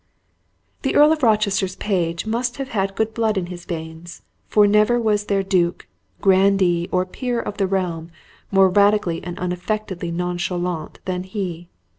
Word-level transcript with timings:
The 0.81 0.95
Earl 0.95 1.11
of 1.11 1.21
Rochester's 1.21 1.75
page 1.75 2.25
must 2.25 2.57
have 2.57 2.69
had 2.69 2.95
good 2.95 3.13
blood 3.13 3.37
in 3.37 3.45
his 3.53 3.65
veins; 3.65 4.23
for 4.47 4.65
never 4.65 4.99
was 4.99 5.25
there 5.25 5.43
duke, 5.43 5.85
grandee, 6.21 6.89
or 6.91 7.05
peer 7.05 7.39
of 7.39 7.57
the 7.57 7.67
realm, 7.67 8.09
more 8.49 8.69
radically 8.69 9.23
and 9.23 9.37
unaffectedly 9.37 10.09
nonchalant 10.09 10.97
than 11.05 11.21
he. 11.21 11.69